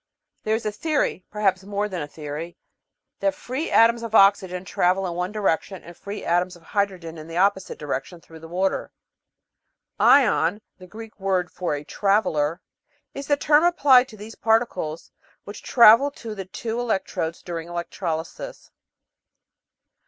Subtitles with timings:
[0.41, 2.57] There is a theory perhaps more than a theory
[3.19, 7.27] that free atoms of oxygen travel in one direction and free atoms of hydrogen in
[7.27, 8.91] the opposite direction through the water.
[9.99, 12.61] "Ion," the Greek word for a traveller,
[13.13, 15.11] is the term applied to these particles
[15.43, 18.71] which travel to the two electrodes during electrolysis.